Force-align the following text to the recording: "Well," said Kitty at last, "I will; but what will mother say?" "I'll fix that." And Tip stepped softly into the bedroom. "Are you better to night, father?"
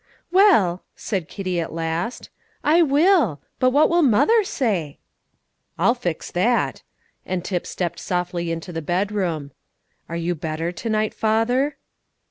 "Well," 0.31 0.81
said 0.95 1.27
Kitty 1.27 1.59
at 1.59 1.71
last, 1.73 2.31
"I 2.63 2.81
will; 2.81 3.39
but 3.59 3.69
what 3.69 3.87
will 3.87 4.01
mother 4.01 4.43
say?" 4.43 4.97
"I'll 5.77 5.93
fix 5.93 6.31
that." 6.31 6.81
And 7.23 7.45
Tip 7.45 7.67
stepped 7.67 7.99
softly 7.99 8.51
into 8.51 8.73
the 8.73 8.81
bedroom. 8.81 9.51
"Are 10.09 10.17
you 10.17 10.33
better 10.33 10.71
to 10.71 10.89
night, 10.89 11.13
father?" 11.13 11.77